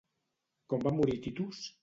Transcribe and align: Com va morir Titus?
Com 0.73 0.87
va 0.87 0.95
morir 1.01 1.19
Titus? 1.27 1.63